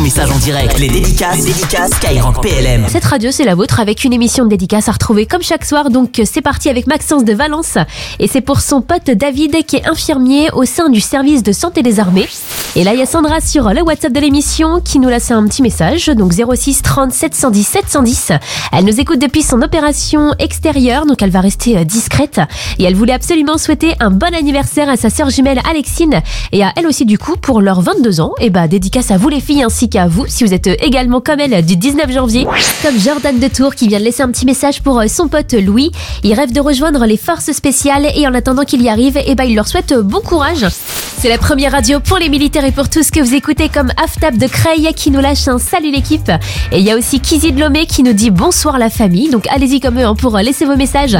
[0.00, 0.78] message en direct.
[0.78, 1.90] Les dédicaces, dédicaces
[2.42, 2.86] PLM.
[2.88, 5.90] Cette radio, c'est la vôtre avec une émission de dédicace à retrouver comme chaque soir.
[5.90, 7.76] Donc, c'est parti avec Maxence de Valence.
[8.18, 11.82] Et c'est pour son pote David qui est infirmier au sein du service de santé
[11.82, 12.28] des armées.
[12.76, 15.44] Et là, il y a Sandra sur le WhatsApp de l'émission qui nous laisse un
[15.48, 16.06] petit message.
[16.06, 18.32] Donc, 06 30 710 710.
[18.72, 21.04] Elle nous écoute depuis son opération extérieure.
[21.04, 22.40] Donc, elle va rester euh, discrète.
[22.78, 26.22] Et elle voulait absolument souhaiter un bon anniversaire à sa sœur jumelle Alexine.
[26.52, 28.34] Et à elle aussi, du coup, pour leurs 22 ans.
[28.40, 31.40] Et bah, dédicace à vous les filles ainsi qu'à vous si vous êtes également comme
[31.40, 32.46] elle du 19 janvier.
[32.82, 35.54] Comme Jordan de Tours qui vient de laisser un petit message pour euh, son pote
[35.54, 35.90] Louis.
[36.22, 39.44] Il rêve de rejoindre les forces spéciales et en attendant qu'il y arrive, et bah,
[39.44, 40.66] il leur souhaite bon courage.
[41.20, 43.90] C'est la première radio pour les militaires et pour tout ce que vous écoutez comme
[44.02, 46.30] Aftab de Creil qui nous lâche un salut l'équipe.
[46.72, 49.28] Et il y a aussi Kizzy de Lomé qui nous dit bonsoir la famille.
[49.28, 51.18] Donc allez-y comme eux hein, pour laisser vos messages.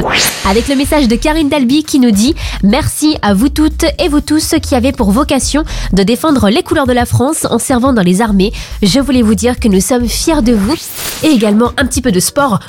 [0.49, 2.33] Avec le message de Karine Dalby qui nous dit
[2.63, 6.87] merci à vous toutes et vous tous qui avez pour vocation de défendre les couleurs
[6.87, 8.53] de la France en servant dans les armées.
[8.81, 10.73] Je voulais vous dire que nous sommes fiers de vous.
[11.21, 12.59] Et également un petit peu de sport.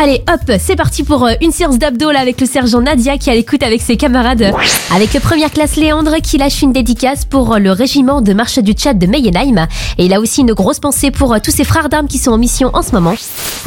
[0.00, 3.30] Allez, hop, c'est parti pour euh, une séance d'abdos là avec le sergent Nadia qui
[3.30, 4.52] à l'écoute avec ses camarades.
[4.94, 8.60] Avec le première classe Léandre qui lâche une dédicace pour euh, le régiment de marche
[8.60, 9.66] du Tchad de Meyenheim.
[9.98, 12.30] Et il a aussi une grosse pensée pour euh, tous ses frères d'armes qui sont
[12.30, 13.14] en mission en ce moment.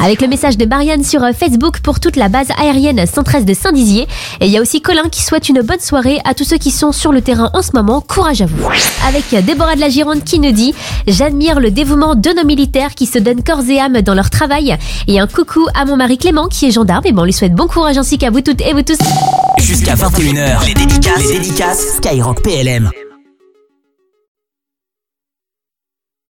[0.00, 4.08] Avec le message de Marianne sur Facebook pour toute la base aérienne 113 de Saint-Dizier.
[4.40, 6.70] Et il y a aussi Colin qui souhaite une bonne soirée à tous ceux qui
[6.70, 8.00] sont sur le terrain en ce moment.
[8.00, 8.66] Courage à vous.
[9.06, 10.74] Avec Déborah de la Gironde qui nous dit
[11.06, 14.78] J'admire le dévouement de nos militaires qui se donnent corps et âme dans leur travail.
[15.08, 17.04] Et un coucou à mon mari Clément qui est gendarme.
[17.04, 18.96] Et bon, on lui souhaite bon courage ainsi qu'à vous toutes et vous tous.
[19.58, 22.88] Jusqu'à 21h, les dédicaces, les dédicaces Skyrock PLM.